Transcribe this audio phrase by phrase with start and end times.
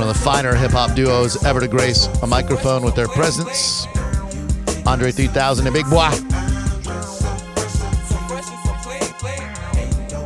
[0.00, 3.86] one of the finer hip hop duos ever to grace a microphone with their presence.
[4.86, 6.08] Andre 3000 and Big Boi.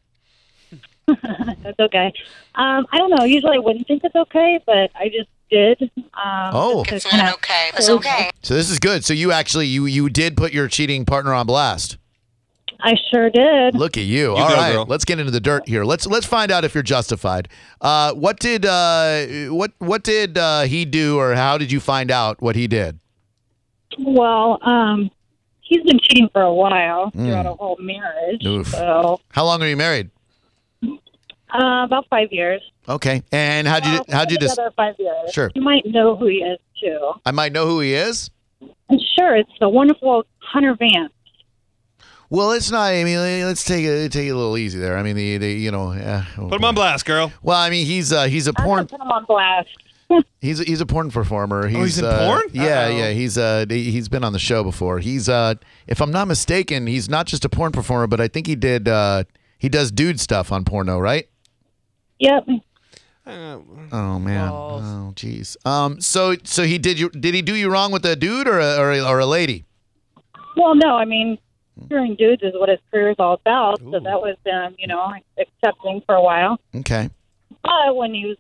[1.06, 2.12] that's okay.
[2.54, 3.24] Um, I don't know.
[3.24, 5.90] Usually I wouldn't think it's okay, but I just did.
[5.96, 6.84] Um, Oh.
[6.88, 7.70] It's kinda- not okay.
[7.76, 8.30] It's okay.
[8.42, 9.04] So this is good.
[9.04, 11.96] So you actually you you did put your cheating partner on blast.
[12.80, 13.74] I sure did.
[13.74, 14.36] Look at you.
[14.36, 14.86] You All go, right, girl.
[14.88, 15.84] let's get into the dirt here.
[15.84, 17.48] Let's let's find out if you're justified.
[17.80, 22.10] Uh, what did uh, what what did uh, he do, or how did you find
[22.12, 23.00] out what he did?
[23.98, 25.10] Well, um,
[25.60, 28.44] he's been cheating for a while throughout a whole marriage.
[28.46, 28.68] Oof.
[28.68, 30.10] So How long are you married?
[31.54, 32.60] Uh, about five years.
[32.88, 34.56] Okay, and how'd you Well, how'd you been just?
[34.56, 35.32] together five years.
[35.32, 35.50] Sure.
[35.54, 37.12] You might know who he is too.
[37.26, 38.30] I might know who he is.
[38.88, 41.12] And sure, it's the wonderful Hunter Vance.
[42.30, 42.92] Well, it's not.
[42.92, 44.98] I mean, let's take it take it a little easy there.
[44.98, 45.92] I mean, the, the you know.
[45.92, 47.32] Uh, Put him on blast, girl.
[47.42, 49.68] Well, I mean, he's uh, he's a I'm porn gonna put him on blast.
[50.40, 51.68] he's a, he's a porn performer.
[51.68, 52.42] He's, Oh, he's in uh, porn?
[52.52, 52.96] Yeah, Uh-oh.
[52.96, 53.10] yeah.
[53.10, 54.98] He's uh he's been on the show before.
[55.00, 55.54] He's uh
[55.86, 58.88] if I'm not mistaken, he's not just a porn performer, but I think he did
[58.88, 59.24] uh
[59.58, 61.28] he does dude stuff on porno, right?
[62.20, 62.44] Yep.
[63.26, 64.48] Oh man.
[64.50, 65.56] Oh jeez.
[65.66, 66.00] Um.
[66.00, 68.76] So so he did you did he do you wrong with a dude or a,
[68.78, 69.64] or a, or a lady?
[70.56, 71.38] Well, no, I mean,
[71.84, 73.78] screwing dudes is what his career is all about.
[73.80, 76.58] So that was, um, you know, accepting for a while.
[76.74, 77.10] Okay.
[77.62, 78.36] But when he was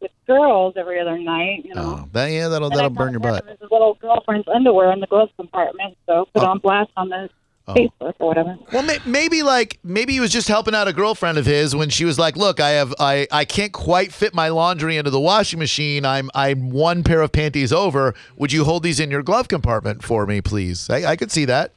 [0.00, 2.48] with girls every other night, you know, Oh, that yeah.
[2.48, 3.44] That'll and that'll burn your butt.
[3.46, 6.46] with His little girlfriend's underwear in the glove compartment, so put Oh.
[6.46, 7.28] on blast on the
[7.68, 7.74] Oh.
[7.74, 8.58] Facebook or whatever.
[8.72, 11.88] Well, may, maybe like maybe he was just helping out a girlfriend of his when
[11.90, 15.20] she was like, "Look, I have I I can't quite fit my laundry into the
[15.20, 16.04] washing machine.
[16.04, 18.14] I'm I'm one pair of panties over.
[18.36, 21.44] Would you hold these in your glove compartment for me, please?" I, I could see
[21.44, 21.74] that.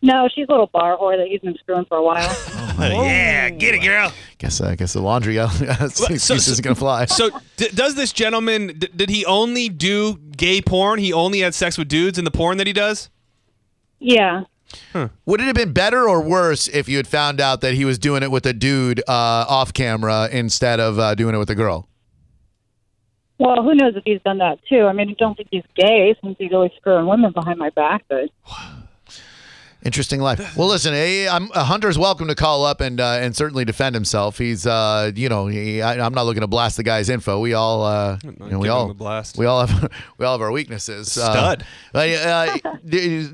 [0.00, 2.36] No, she's a little bar whore that he's been screwing for a while.
[2.80, 4.12] Oh, yeah, get it, girl.
[4.38, 5.48] Guess I guess the laundry uh,
[5.80, 7.06] excuse so- isn't gonna fly.
[7.06, 8.78] So, d- does this gentleman?
[8.78, 11.00] D- did he only do gay porn?
[11.00, 13.10] He only had sex with dudes in the porn that he does?
[13.98, 14.44] yeah.
[15.26, 17.98] Would it have been better or worse if you had found out that he was
[17.98, 21.54] doing it with a dude uh, off camera instead of uh, doing it with a
[21.54, 21.88] girl?
[23.38, 24.86] Well, who knows if he's done that too?
[24.86, 28.04] I mean, I don't think he's gay since he's always screwing women behind my back.
[28.08, 28.30] But
[29.84, 30.56] Interesting life.
[30.56, 33.94] Well, listen, eh, I'm, uh, Hunter's welcome to call up and uh, and certainly defend
[33.94, 34.36] himself.
[34.36, 37.38] He's, uh, you know, he, I, I'm not looking to blast the guy's info.
[37.38, 39.38] We all, uh, you know, we all, blast.
[39.38, 41.12] we all have, we all have our weaknesses.
[41.12, 41.64] Stud.
[41.94, 42.58] Uh, uh,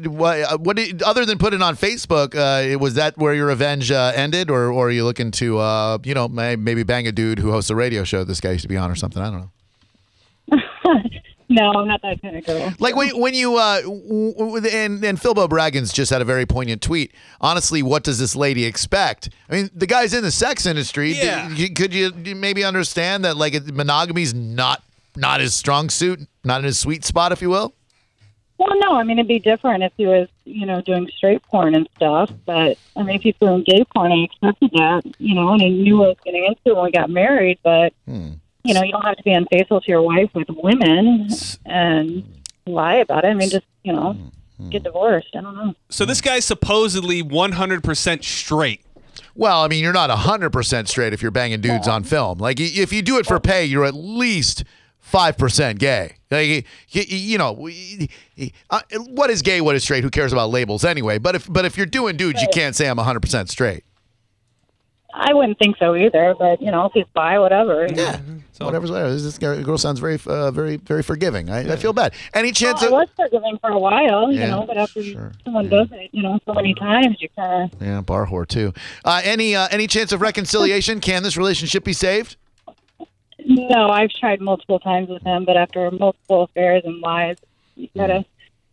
[0.04, 4.12] what, what did, other than putting on Facebook, uh, was that where your revenge uh,
[4.14, 7.52] ended, or, or are you looking to, uh, you know, maybe bang a dude who
[7.52, 9.22] hosts a radio show this guy used to be on or something?
[9.22, 9.50] I don't know.
[11.54, 12.72] No, I'm not that kind of girl.
[12.78, 16.46] Like when, when you uh, w- w- and and Philbo Braggins just had a very
[16.46, 17.12] poignant tweet.
[17.40, 19.30] Honestly, what does this lady expect?
[19.48, 21.12] I mean, the guy's in the sex industry.
[21.12, 21.48] Yeah.
[21.50, 24.82] you- could you maybe understand that like monogamy's not
[25.16, 27.72] not his strong suit, not in his sweet spot, if you will?
[28.58, 31.74] Well, no, I mean it'd be different if he was, you know, doing straight porn
[31.74, 32.30] and stuff.
[32.46, 35.68] But I mean, if he's doing gay porn, I accepted that, you know, and I
[35.68, 37.58] knew what I was getting into when we got married.
[37.64, 37.92] But
[38.64, 41.28] you know, you don't have to be unfaithful to your wife with women
[41.66, 42.24] and
[42.66, 43.28] lie about it.
[43.28, 44.16] I mean, just you know,
[44.70, 45.28] get divorced.
[45.36, 45.74] I don't know.
[45.90, 48.80] So this guy's supposedly 100% straight.
[49.34, 52.38] Well, I mean, you're not 100% straight if you're banging dudes on film.
[52.38, 54.64] Like, if you do it for pay, you're at least
[55.12, 56.16] 5% gay.
[56.30, 58.80] Like, y- y- you know, y- y- uh,
[59.10, 60.02] what is gay, what is straight?
[60.02, 61.18] Who cares about labels anyway?
[61.18, 63.84] But if but if you're doing dudes, you can't say I'm 100% straight.
[65.16, 66.34] I wouldn't think so either.
[66.38, 67.86] But you know, if he's bi, whatever.
[67.88, 68.20] Yeah.
[68.52, 69.10] So Whatever's there.
[69.10, 71.50] This girl girl sounds very, uh, very, very forgiving.
[71.50, 72.14] I, I feel bad.
[72.34, 75.32] Any chance Well, I was forgiving for a while, you Yeah, know, but after sure,
[75.44, 78.72] someone does it, you know, so many times, you kind of yeah, bar whore too?
[79.04, 81.00] Uh, any uh, any chance of reconciliation?
[81.00, 82.36] Can this relationship be saved?
[83.44, 87.36] No, I've tried multiple times with him, but after multiple affairs and lies,
[87.74, 88.24] you gotta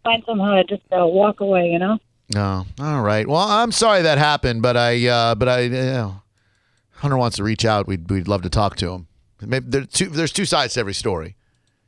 [0.04, 1.70] find somehow to just uh, walk away.
[1.72, 1.98] You know.
[2.34, 2.66] No.
[2.80, 3.28] All right.
[3.28, 6.22] Well, I'm sorry that happened, but I, uh, but I, you know,
[7.02, 7.88] Hunter wants to reach out.
[7.88, 9.08] We'd, we'd love to talk to him.
[9.42, 11.36] Maybe there's two, there's two sides to every story.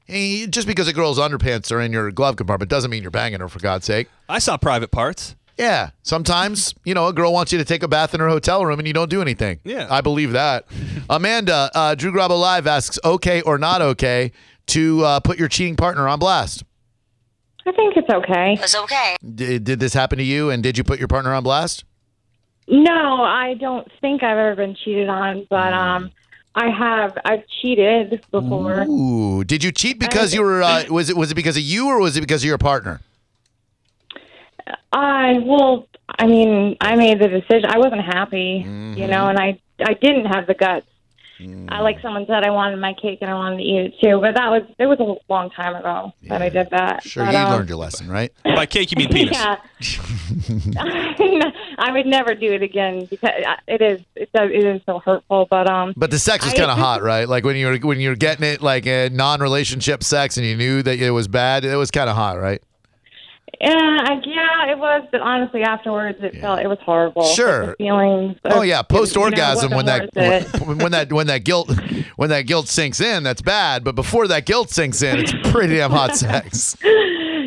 [0.10, 3.40] Eh, Just because a girl's underpants are in your glove compartment doesn't mean you're banging
[3.40, 4.10] her, for God's sake.
[4.28, 5.36] I saw private parts.
[5.58, 5.92] Yeah.
[6.02, 8.80] Sometimes, you know, a girl wants you to take a bath in her hotel room
[8.80, 9.60] and you don't do anything.
[9.64, 9.88] Yeah.
[9.90, 10.66] I believe that.
[11.12, 14.32] Amanda, uh, Drew Garabo Live asks, okay or not okay
[14.68, 16.64] to uh, put your cheating partner on blast?
[17.68, 18.58] I think it's okay.
[18.60, 19.16] It's okay.
[19.36, 21.86] Did, did this happen to you and did you put your partner on blast?
[22.68, 26.12] No, I don't think I've ever been cheated on, but um,
[26.56, 27.18] I have.
[27.26, 28.84] I've cheated before.
[28.88, 30.64] Ooh, did you cheat because you were?
[30.64, 33.02] Uh, was it was it because of you or was it because of your partner?
[34.92, 35.88] I well,
[36.20, 37.66] I mean, I made the decision.
[37.66, 38.94] I wasn't happy, Mm-hmm.
[38.98, 40.86] you know, and I I didn't have the guts.
[41.40, 41.68] Mm.
[41.72, 44.20] I like someone said I wanted my cake and I wanted to eat it too,
[44.22, 47.04] but that was it was a long time ago that I did that.
[47.04, 48.32] Sure, But, you um, learned your lesson, right?
[48.44, 49.38] By cake, you mean penis.
[49.38, 49.58] Yeah,
[51.78, 53.32] I would never do it again because
[53.68, 55.48] it is it does it is so hurtful.
[55.50, 57.28] But um, But the sex was I- kind of hot, right?
[57.28, 60.84] Like when you were when you're getting it like a non-relationship sex and you knew
[60.84, 61.66] that it was bad.
[61.66, 62.62] It was kind of hot, right?
[63.62, 65.08] Yeah, I, yeah, it was.
[65.12, 67.24] But honestly, afterwards, it felt it was horrible.
[67.24, 67.76] Sure.
[67.78, 68.38] feelings.
[68.46, 71.72] Oh yeah, post orgasm wasn't when that when, when that when that guilt
[72.16, 73.84] when that guilt sinks in, that's bad.
[73.84, 76.76] But before that guilt sinks in, it's pretty damn hot sex.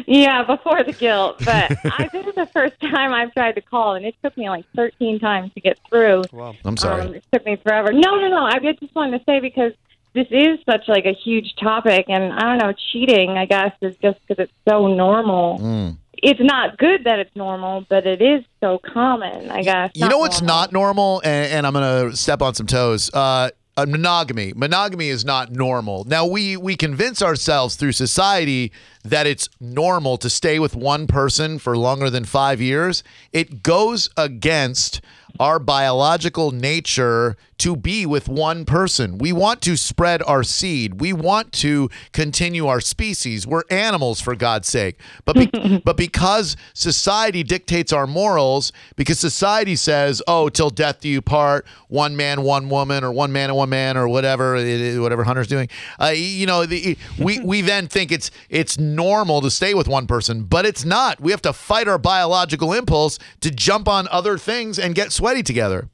[0.07, 1.39] Yeah, before the guilt.
[1.45, 4.49] But I, this is the first time I've tried to call, and it took me
[4.49, 6.23] like 13 times to get through.
[6.33, 7.03] Well, I'm sorry.
[7.03, 7.93] Um, it took me forever.
[7.93, 8.45] No, no, no.
[8.45, 9.73] I just wanted to say because
[10.17, 13.33] this is such like a huge topic, and I don't know, cheating.
[13.33, 15.59] I guess is just because it's so normal.
[15.59, 15.97] Mm.
[16.15, 19.51] It's not good that it's normal, but it is so common.
[19.51, 19.91] I guess.
[19.95, 23.11] You know what's not normal, and, and I'm gonna step on some toes.
[23.13, 24.55] Uh, uh, monogamy.
[24.57, 26.05] Monogamy is not normal.
[26.05, 28.73] Now we we convince ourselves through society
[29.05, 33.03] that it's normal to stay with one person for longer than five years.
[33.33, 35.03] It goes against
[35.39, 39.19] our biological nature to be with one person.
[39.19, 41.01] We want to spread our seed.
[41.01, 43.47] We want to continue our species.
[43.47, 44.99] We're animals for God's sake.
[45.25, 51.09] But be- but because society dictates our morals, because society says, "Oh, till death do
[51.09, 54.67] you part," one man, one woman, or one man and one man, or whatever it
[54.67, 55.69] is, whatever Hunter's doing.
[56.01, 60.07] Uh, you know, the, we we then think it's it's normal to stay with one
[60.07, 61.21] person, but it's not.
[61.21, 65.43] We have to fight our biological impulse to jump on other things and get sweaty
[65.43, 65.89] together.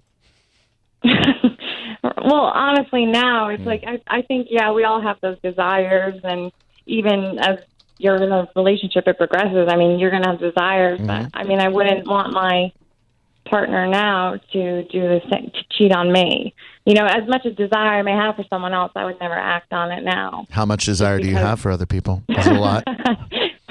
[2.16, 3.54] Well, honestly, now Hmm.
[3.54, 6.50] it's like I, I think yeah, we all have those desires, and
[6.86, 7.58] even as
[7.98, 9.68] you're in a relationship, it progresses.
[9.70, 11.06] I mean, you're gonna have desires, Mm-hmm.
[11.06, 12.72] but I mean, I wouldn't want my
[13.50, 16.54] partner now to do the same, to cheat on me.
[16.86, 19.34] You know, as much as desire I may have for someone else, I would never
[19.34, 20.46] act on it now.
[20.50, 22.22] How much desire do you have for other people?
[22.28, 22.82] Is it a lot?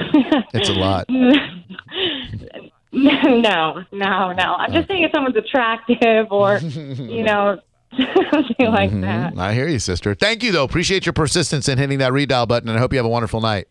[0.54, 1.10] it's a lot.
[2.94, 4.56] no, no, no.
[4.56, 7.60] I'm just saying if someone's attractive or, you know,
[8.32, 9.02] something like mm-hmm.
[9.02, 9.38] that.
[9.38, 10.16] I hear you, sister.
[10.16, 10.64] Thank you, though.
[10.64, 13.42] Appreciate your persistence in hitting that redial button, and I hope you have a wonderful
[13.42, 13.68] night.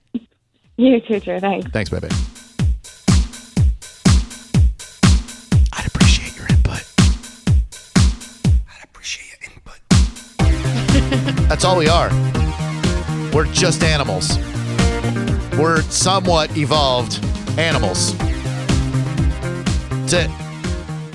[0.77, 1.41] You too, Drew.
[1.41, 1.71] Thanks.
[1.71, 2.09] Thanks, baby.
[5.73, 6.83] I'd appreciate your input.
[8.69, 9.81] I'd appreciate your input.
[11.49, 12.11] That's all we are.
[13.33, 14.39] We're just animals.
[15.59, 17.25] We're somewhat evolved
[17.59, 18.17] animals.
[20.11, 20.40] That's it.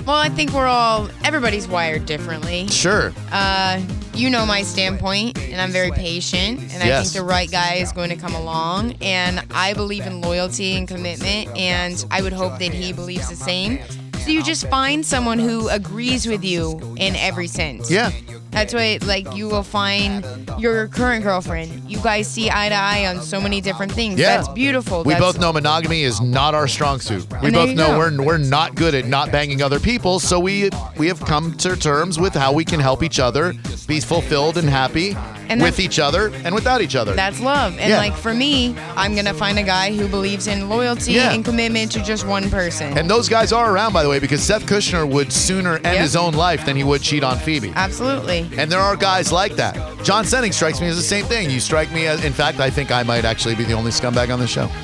[0.06, 2.68] Well, I think we're all everybody's wired differently.
[2.68, 3.12] Sure.
[3.32, 3.82] Uh,
[4.14, 7.10] you know my standpoint, and I'm very patient, and I Yes.
[7.10, 8.94] think the right guy is going to come along.
[9.02, 13.34] And I believe in loyalty and commitment, and I would hope that he believes the
[13.36, 13.80] same.
[14.24, 17.90] So you just find someone who agrees with you in every sense.
[17.90, 18.10] Yeah.
[18.56, 20.24] That's why, like, you will find
[20.58, 21.90] your current girlfriend.
[21.90, 24.18] You guys see eye to eye on so many different things.
[24.18, 24.38] Yeah.
[24.38, 25.04] That's beautiful.
[25.04, 27.26] We That's- both know monogamy is not our strong suit.
[27.42, 27.98] We both know go.
[27.98, 31.76] we're we're not good at not banging other people, so we we have come to
[31.76, 33.52] terms with how we can help each other
[33.86, 35.14] be fulfilled and happy
[35.48, 37.14] And with each other and without each other.
[37.14, 37.76] That's love.
[37.78, 37.98] And Yeah.
[37.98, 41.30] like for me, I'm gonna find a guy who believes in loyalty Yeah.
[41.32, 42.96] and commitment to just one person.
[42.98, 45.96] and those guys are around, by the way, because Seth Kushner would sooner end Yep.
[45.98, 47.72] his own life than he would cheat on Phoebe.
[47.76, 48.48] Absolutely.
[48.58, 49.76] And there are guys like that.
[50.02, 51.50] John Senning strikes me as the same thing.
[51.50, 54.32] You strike me as, in fact, I think I might actually be the only scumbag
[54.32, 54.66] on the show.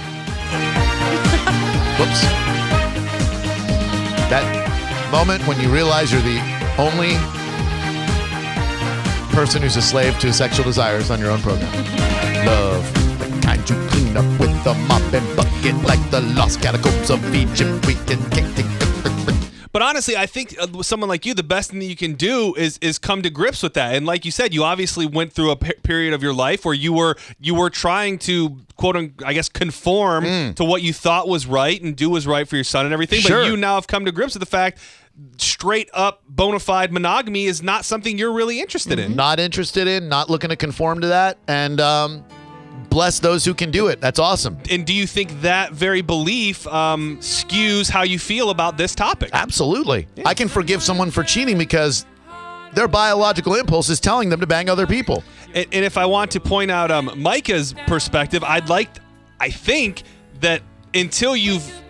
[1.98, 2.20] Whoops.
[4.30, 4.44] That
[5.10, 6.40] moment when you realize you're the
[6.78, 7.16] only
[9.32, 11.72] person who's a slave to sexual desires on your own program.
[12.46, 13.18] Love.
[13.18, 17.34] The kind you clean up with a mop and bucket like the lost catacombs of
[17.34, 17.86] Egypt.
[17.86, 18.66] We can kick, kick.
[19.72, 22.12] But honestly, I think uh, with someone like you, the best thing that you can
[22.12, 23.94] do is is come to grips with that.
[23.94, 26.74] And like you said, you obviously went through a pe- period of your life where
[26.74, 30.24] you were you were trying to quote unquote, I guess conform
[30.54, 33.20] to what you thought was right and do was right for your son and everything.
[33.20, 33.26] Mm.
[33.26, 33.42] Sure.
[33.44, 34.78] But you now have come to grips with the fact
[35.36, 39.14] straight up bona fide monogamy is not something you're really interested in.
[39.16, 42.24] Not interested in, not looking to conform to that, and um,
[42.88, 44.00] bless those who can do it.
[44.00, 44.58] That's awesome.
[44.70, 49.30] And do you think that very belief um, skews how you feel about this topic?
[49.32, 50.08] Absolutely.
[50.24, 52.06] I can forgive someone for cheating because
[52.74, 55.22] their biological impulse is telling them to bang other people.
[55.54, 58.88] And, and if I want to point out um, Micah's perspective, I'd like,
[59.40, 60.02] I think
[60.40, 60.62] that
[60.94, 61.81] until you've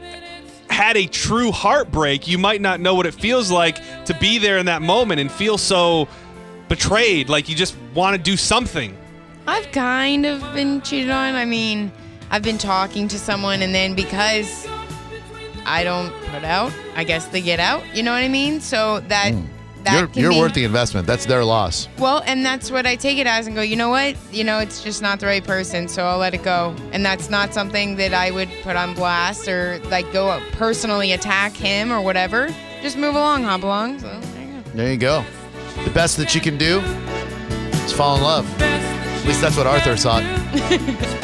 [0.73, 3.77] had a true heartbreak, you might not know what it feels like
[4.07, 6.09] to be there in that moment and feel so
[6.69, 8.97] betrayed, like you just want to do something.
[9.47, 11.35] I've kind of been cheated on.
[11.35, 11.93] I mean,
[12.31, 14.67] I've been talking to someone, and then because
[15.67, 17.83] I don't put out, I guess they get out.
[17.95, 18.61] You know what I mean?
[18.61, 19.47] So that that Hmm.
[19.91, 21.07] You're, can you're be, worth the investment.
[21.07, 21.89] That's their loss.
[21.99, 24.17] Well, and that's what I take it as and go, you know what?
[24.31, 26.75] You know, it's just not the right person, so I'll let it go.
[26.93, 31.53] And that's not something that I would put on blast or like go personally attack
[31.55, 32.49] him or whatever.
[32.81, 33.99] Just move along, hop along.
[34.01, 34.71] So there you go.
[34.75, 35.25] There you go.
[35.85, 36.81] The best that you can do
[37.85, 38.63] is fall in love.
[38.63, 40.23] At least that's what Arthur thought.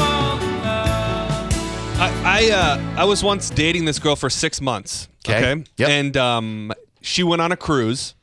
[2.00, 5.08] I I, uh, I was once dating this girl for six months.
[5.24, 5.52] 'Kay.
[5.52, 5.64] Okay.
[5.78, 5.88] Yep.
[5.88, 8.14] And um, she went on a cruise,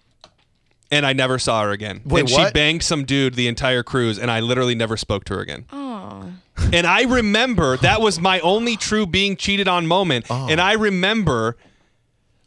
[0.91, 2.01] and I never saw her again.
[2.05, 2.47] Wait, and what?
[2.47, 5.65] she banged some dude the entire cruise, and I literally never spoke to her again.
[5.71, 6.31] Oh.
[6.71, 10.25] And I remember that was my only true being cheated on moment.
[10.29, 10.47] Oh.
[10.49, 11.57] And I remember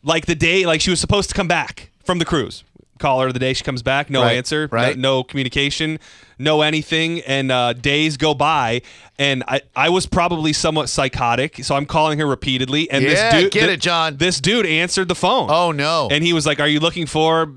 [0.03, 2.65] like the day like she was supposed to come back from the cruise.
[2.99, 4.99] Call her the day she comes back, no Right, answer, no- right.
[4.99, 6.01] no, communication,
[6.37, 7.21] no anything.
[7.21, 8.83] And uh, days go by,
[9.21, 12.91] and I, I was probably somewhat psychotic, so I'm calling her repeatedly.
[12.91, 14.17] And Yeah, this dude, get thi- it, John.
[14.17, 15.49] This dude answered the phone.
[15.49, 16.09] Oh, no.
[16.11, 17.53] And he was like, "Are you looking for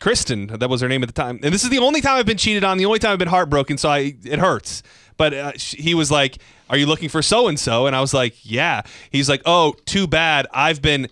[0.00, 1.40] Kristen?" That was her name at the time.
[1.42, 2.78] And this is the only time I've been cheated on.
[2.78, 3.78] The only time I've been heartbroken.
[3.78, 4.82] So I it hurts.
[5.16, 6.38] But uh, sh- he was like,
[6.70, 9.74] "Are you looking for so and so?" And I was like, "Yeah." He's like, "Oh,
[9.86, 10.46] too bad.
[10.52, 11.08] I've been."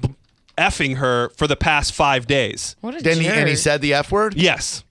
[0.00, 0.14] b-
[0.58, 2.76] effing her for the past five days.
[2.82, 4.34] What a Then he, and he said the F word?
[4.36, 4.84] Yes.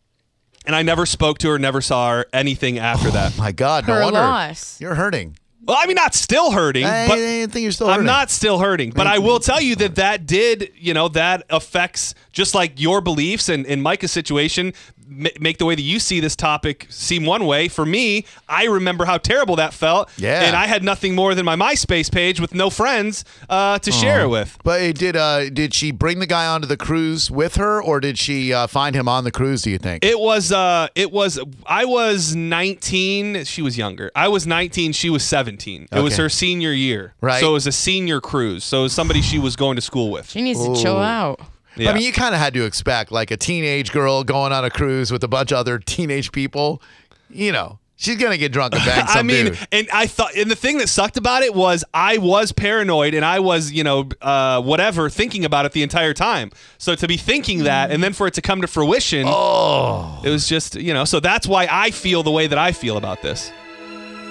[0.66, 3.38] And I never spoke to her, never saw her, anything after that.
[3.38, 4.20] My God, no Her wonder.
[4.20, 4.82] loss.
[4.82, 5.38] You're hurting.
[5.63, 8.58] Well, I mean, not still hurting, I, but I think you're still I'm not still
[8.58, 12.79] hurting, but I will tell you that that did, you know, that affects just like
[12.79, 14.72] your beliefs and in Micah's situation,
[15.10, 17.67] ma- make the way that you see this topic seem one way.
[17.67, 20.10] For me, I remember how terrible that felt.
[20.17, 20.43] Yeah.
[20.43, 24.22] And I had nothing more than my MySpace page with no friends uh, to share
[24.22, 24.58] it with.
[24.63, 28.00] But uh, did uh, did she bring the guy onto the cruise with her, or
[28.00, 29.63] did she uh, find him on the cruise?
[29.63, 30.05] Do you think?
[30.05, 33.43] It was, uh, it was, I was 19.
[33.43, 34.12] She was younger.
[34.15, 34.93] I was 19.
[34.93, 35.89] She was 17.
[35.91, 37.15] It was her senior year.
[37.19, 37.41] Right.
[37.41, 38.63] So it was a senior cruise.
[38.63, 40.29] So it was somebody she was going to school with.
[40.29, 41.41] She needs to chill out.
[41.79, 41.91] Yeah.
[41.91, 44.69] I mean, you kind of had to expect like a teenage girl going on a
[44.69, 46.81] cruise with a bunch of other teenage people.
[47.29, 49.59] You know, she's gonna get drunk and bang some I mean, dude.
[49.71, 53.24] and I thought, and the thing that sucked about it was I was paranoid and
[53.24, 56.51] I was, you know, uh, whatever, thinking about it the entire time.
[56.77, 60.29] So to be thinking that and then for it to come to fruition, Oh, it
[60.29, 63.21] was just, you know, so that's why I feel the way that I feel about
[63.21, 63.51] this.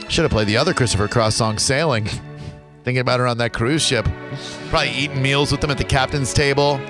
[0.08, 2.08] should have played the other Christopher Cross song, "Sailing."
[2.84, 4.08] Thinking about her on that cruise ship,
[4.70, 6.80] probably eating meals with them at the captain's table,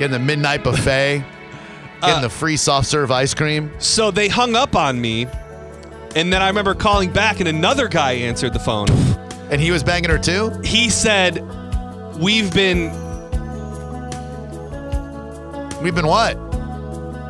[0.00, 1.18] getting the midnight buffet,
[2.00, 3.70] getting Uh, the free soft serve ice cream.
[3.78, 5.26] So they hung up on me.
[6.16, 8.88] And then I remember calling back and another guy answered the phone.
[9.52, 10.50] And he was banging her too.
[10.64, 11.38] He said,
[12.16, 12.90] We've been
[15.82, 16.34] We've been what?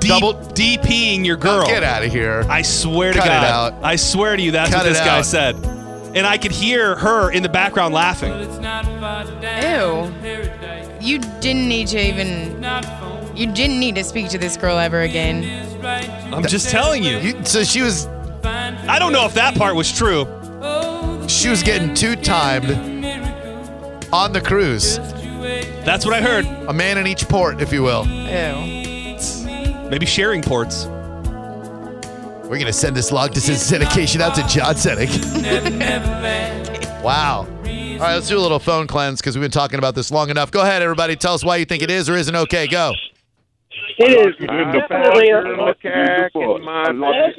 [0.01, 1.67] D- Double- DPing your girl.
[1.67, 2.45] Get out of here.
[2.49, 3.75] I swear to Cut it God.
[3.75, 3.85] out.
[3.85, 5.27] I swear to you, that's Cut what it this guy out.
[5.27, 5.55] said.
[6.17, 8.33] And I could hear her in the background laughing.
[8.33, 10.13] Ew.
[11.01, 12.63] You didn't need to even.
[13.37, 15.45] You didn't need to speak to this girl ever again.
[16.33, 17.19] I'm just telling you.
[17.19, 18.07] You, so she was
[18.45, 20.25] I don't know if that part was true.
[21.29, 22.71] she was getting two timed
[24.13, 24.99] on the cruise.
[25.85, 26.45] That's what I heard.
[26.69, 28.07] A man in each port, if you will.
[28.07, 29.19] Ew.
[29.89, 30.87] Maybe sharing ports.
[30.87, 35.11] We're gonna send this log to syndication out to John Sedek.
[37.03, 37.47] wow.
[38.01, 40.31] All right, let's do a little phone cleanse because we've been talking about this long
[40.31, 40.51] enough.
[40.51, 41.17] Go ahead, everybody.
[41.17, 42.67] Tell us why you think it is or isn't okay.
[42.67, 42.95] Go.
[43.99, 45.31] It is definitely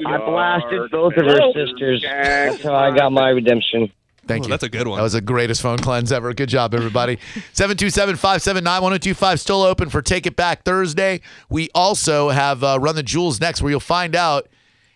[0.06, 2.02] I blasted both of her sisters.
[2.08, 3.90] That's how I got my redemption.
[4.28, 4.50] Thank Oh, you.
[4.50, 4.98] that's a good one.
[4.98, 6.32] That was the greatest phone cleanse ever.
[6.32, 7.16] Good job, everybody.
[7.54, 11.22] 727 579 1025 still open for Take It Back Thursday.
[11.50, 14.46] We also have uh, Run the Jewels next, where you'll find out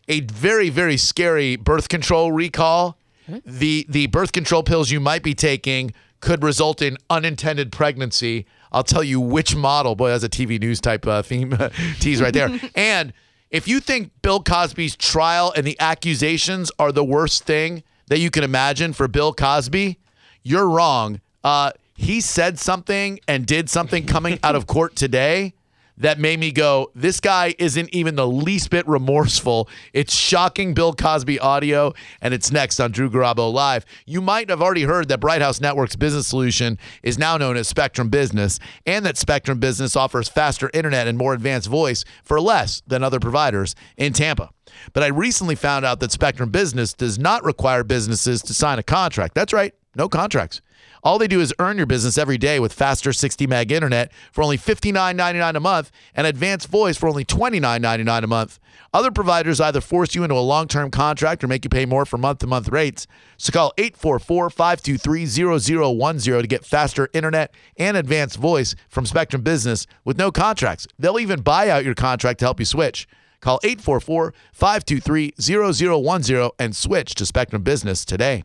[0.07, 2.97] a very, very scary birth control recall.
[3.45, 8.47] The, the birth control pills you might be taking could result in unintended pregnancy.
[8.73, 9.95] I'll tell you which model.
[9.95, 11.57] Boy, that's a TV news type uh, theme
[12.01, 12.59] tease right there.
[12.75, 13.13] and
[13.51, 18.31] if you think Bill Cosby's trial and the accusations are the worst thing that you
[18.31, 19.99] can imagine for Bill Cosby,
[20.43, 21.21] you're wrong.
[21.45, 25.55] Uh, he said something and did something coming out of court today
[25.99, 29.69] that made me go, this guy isn't even the least bit remorseful.
[29.93, 33.87] It's shocking Bill Cosby audio, and it's next on Drew Garabo Live.
[34.05, 37.69] You might have already heard that Bright House Network's business solution is now known as
[37.69, 42.83] Spectrum Business, and that Spectrum Business offers faster internet and more advanced voice for less
[42.87, 44.51] than other providers in Tampa.
[44.93, 48.83] But I recently found out that Spectrum Business does not require businesses to sign a
[48.83, 49.35] contract.
[49.35, 50.61] That's right, no contracts.
[51.03, 54.43] All they do is earn your business every day with faster 60 meg internet for
[54.43, 58.59] only $59.99 a month and advanced voice for only $29.99 a month.
[58.93, 62.05] Other providers either force you into a long term contract or make you pay more
[62.05, 63.07] for month to month rates.
[63.37, 69.87] So call 844 523 0010 to get faster internet and advanced voice from Spectrum Business
[70.05, 70.87] with no contracts.
[70.99, 73.07] They'll even buy out your contract to help you switch.
[73.41, 78.45] Call 844 523 0010 and switch to Spectrum Business today.